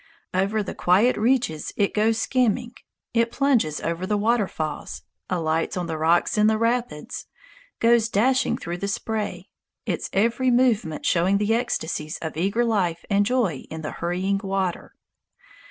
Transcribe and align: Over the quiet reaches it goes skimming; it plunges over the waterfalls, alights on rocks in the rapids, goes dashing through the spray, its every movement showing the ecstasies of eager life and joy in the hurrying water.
Over 0.33 0.63
the 0.63 0.73
quiet 0.73 1.15
reaches 1.15 1.73
it 1.77 1.93
goes 1.93 2.17
skimming; 2.17 2.73
it 3.13 3.31
plunges 3.31 3.79
over 3.81 4.07
the 4.07 4.17
waterfalls, 4.17 5.03
alights 5.29 5.77
on 5.77 5.85
rocks 5.85 6.39
in 6.39 6.47
the 6.47 6.57
rapids, 6.57 7.27
goes 7.79 8.09
dashing 8.09 8.57
through 8.57 8.77
the 8.77 8.87
spray, 8.87 9.49
its 9.85 10.09
every 10.11 10.49
movement 10.49 11.05
showing 11.05 11.37
the 11.37 11.53
ecstasies 11.53 12.17
of 12.17 12.35
eager 12.35 12.65
life 12.65 13.05
and 13.11 13.27
joy 13.27 13.65
in 13.69 13.83
the 13.83 13.91
hurrying 13.91 14.41
water. 14.43 14.95